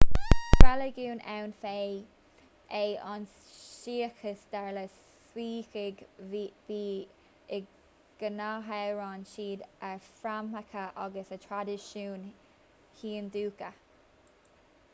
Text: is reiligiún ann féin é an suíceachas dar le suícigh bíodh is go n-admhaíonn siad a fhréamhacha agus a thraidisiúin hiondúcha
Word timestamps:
is 0.05 0.11
reiligiún 0.65 1.19
ann 1.31 1.49
féin 1.63 1.97
é 2.77 2.85
an 3.09 3.25
suíceachas 3.57 4.39
dar 4.55 4.69
le 4.77 4.83
suícigh 5.25 5.99
bíodh 6.31 6.71
is 7.59 7.67
go 8.23 8.31
n-admhaíonn 8.37 9.25
siad 9.33 9.63
a 9.89 9.93
fhréamhacha 10.07 10.87
agus 11.05 11.31
a 11.37 11.37
thraidisiúin 11.45 12.25
hiondúcha 13.03 13.71